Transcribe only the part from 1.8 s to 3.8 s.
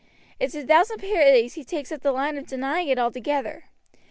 up the line of denying it altogether.